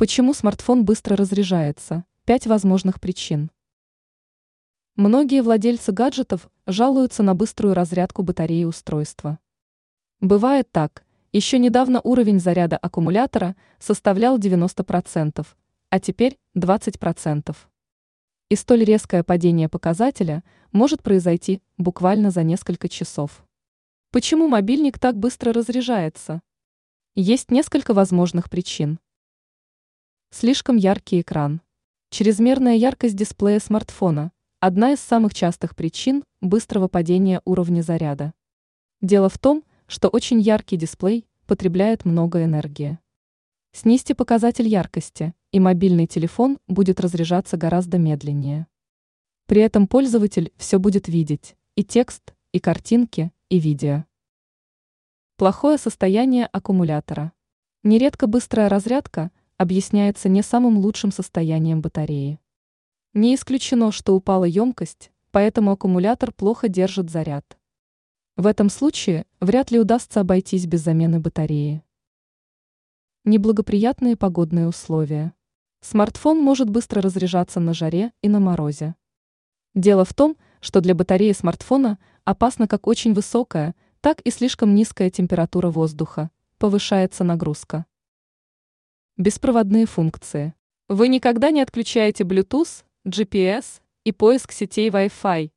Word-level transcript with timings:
Почему 0.00 0.32
смартфон 0.32 0.86
быстро 0.86 1.14
разряжается? 1.14 2.06
Пять 2.24 2.46
возможных 2.46 3.02
причин. 3.02 3.50
Многие 4.96 5.42
владельцы 5.42 5.92
гаджетов 5.92 6.48
жалуются 6.64 7.22
на 7.22 7.34
быструю 7.34 7.74
разрядку 7.74 8.22
батареи 8.22 8.64
устройства. 8.64 9.38
Бывает 10.22 10.72
так, 10.72 11.04
еще 11.32 11.58
недавно 11.58 12.00
уровень 12.02 12.40
заряда 12.40 12.78
аккумулятора 12.78 13.56
составлял 13.78 14.38
90%, 14.38 15.46
а 15.90 16.00
теперь 16.00 16.38
20%. 16.56 17.54
И 18.48 18.56
столь 18.56 18.84
резкое 18.84 19.22
падение 19.22 19.68
показателя 19.68 20.42
может 20.72 21.02
произойти 21.02 21.60
буквально 21.76 22.30
за 22.30 22.42
несколько 22.42 22.88
часов. 22.88 23.44
Почему 24.12 24.48
мобильник 24.48 24.98
так 24.98 25.18
быстро 25.18 25.52
разряжается? 25.52 26.40
Есть 27.14 27.50
несколько 27.50 27.92
возможных 27.92 28.48
причин. 28.48 28.98
Слишком 30.32 30.76
яркий 30.76 31.22
экран. 31.22 31.60
Чрезмерная 32.10 32.76
яркость 32.76 33.16
дисплея 33.16 33.58
смартфона– 33.58 34.30
одна 34.60 34.92
из 34.92 35.00
самых 35.00 35.34
частых 35.34 35.74
причин 35.74 36.22
быстрого 36.40 36.86
падения 36.86 37.42
уровня 37.44 37.82
заряда. 37.82 38.32
Дело 39.00 39.28
в 39.28 39.38
том, 39.38 39.64
что 39.88 40.08
очень 40.08 40.40
яркий 40.40 40.76
дисплей 40.76 41.26
потребляет 41.46 42.04
много 42.04 42.44
энергии. 42.44 43.00
Снизьте 43.72 44.14
показатель 44.14 44.68
яркости, 44.68 45.34
и 45.50 45.58
мобильный 45.58 46.06
телефон 46.06 46.58
будет 46.68 47.00
разряжаться 47.00 47.56
гораздо 47.56 47.98
медленнее. 47.98 48.68
При 49.46 49.60
этом 49.62 49.88
пользователь 49.88 50.52
все 50.56 50.78
будет 50.78 51.08
видеть– 51.08 51.56
и 51.74 51.82
текст, 51.82 52.34
и 52.52 52.60
картинки, 52.60 53.32
и 53.48 53.58
видео. 53.58 54.04
Плохое 55.36 55.76
состояние 55.76 56.46
аккумулятора. 56.46 57.32
Нередко 57.82 58.28
быстрая 58.28 58.68
разрядка– 58.68 59.32
объясняется 59.60 60.30
не 60.30 60.40
самым 60.40 60.78
лучшим 60.78 61.12
состоянием 61.12 61.82
батареи. 61.82 62.40
Не 63.12 63.34
исключено, 63.34 63.92
что 63.92 64.16
упала 64.16 64.44
емкость, 64.44 65.12
поэтому 65.32 65.72
аккумулятор 65.72 66.32
плохо 66.32 66.70
держит 66.70 67.10
заряд. 67.10 67.58
В 68.36 68.46
этом 68.46 68.70
случае 68.70 69.26
вряд 69.38 69.70
ли 69.70 69.78
удастся 69.78 70.20
обойтись 70.20 70.64
без 70.64 70.80
замены 70.80 71.20
батареи. 71.20 71.82
Неблагоприятные 73.26 74.16
погодные 74.16 74.66
условия. 74.66 75.34
Смартфон 75.82 76.40
может 76.40 76.70
быстро 76.70 77.02
разряжаться 77.02 77.60
на 77.60 77.74
жаре 77.74 78.12
и 78.22 78.30
на 78.30 78.40
морозе. 78.40 78.94
Дело 79.74 80.06
в 80.06 80.14
том, 80.14 80.38
что 80.62 80.80
для 80.80 80.94
батареи 80.94 81.32
смартфона 81.32 81.98
опасно 82.24 82.66
как 82.66 82.86
очень 82.86 83.12
высокая, 83.12 83.74
так 84.00 84.22
и 84.22 84.30
слишком 84.30 84.74
низкая 84.74 85.10
температура 85.10 85.68
воздуха, 85.68 86.30
повышается 86.56 87.24
нагрузка. 87.24 87.84
Беспроводные 89.20 89.84
функции. 89.84 90.54
Вы 90.88 91.08
никогда 91.08 91.50
не 91.50 91.60
отключаете 91.60 92.24
Bluetooth, 92.24 92.84
GPS 93.06 93.82
и 94.02 94.12
поиск 94.12 94.50
сетей 94.50 94.88
Wi-Fi. 94.88 95.50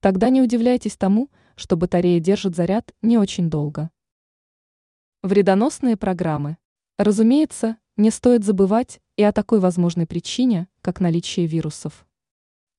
Тогда 0.00 0.30
не 0.30 0.40
удивляйтесь 0.40 0.96
тому, 0.96 1.28
что 1.54 1.76
батарея 1.76 2.18
держит 2.18 2.56
заряд 2.56 2.94
не 3.02 3.18
очень 3.18 3.50
долго. 3.50 3.90
Вредоносные 5.22 5.98
программы. 5.98 6.56
Разумеется, 6.96 7.76
не 7.98 8.10
стоит 8.10 8.42
забывать 8.42 9.02
и 9.16 9.22
о 9.22 9.32
такой 9.32 9.60
возможной 9.60 10.06
причине, 10.06 10.66
как 10.80 11.00
наличие 11.00 11.44
вирусов. 11.44 12.06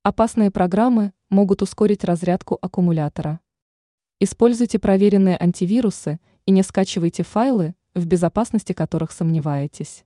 Опасные 0.01 0.49
программы 0.49 1.13
могут 1.29 1.61
ускорить 1.61 2.03
разрядку 2.03 2.57
аккумулятора. 2.59 3.41
Используйте 4.19 4.79
проверенные 4.79 5.37
антивирусы 5.39 6.19
и 6.47 6.51
не 6.51 6.63
скачивайте 6.63 7.21
файлы, 7.21 7.75
в 7.93 8.05
безопасности 8.05 8.73
которых 8.73 9.11
сомневаетесь. 9.11 10.05